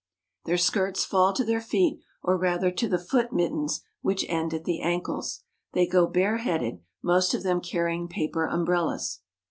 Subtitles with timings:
[0.45, 4.63] Their skirts fall to the feet, or rather to the foot mittens, which end at
[4.63, 5.43] the ankles.
[5.73, 9.19] They go bareheaded, most of them carrying paper umbrellas.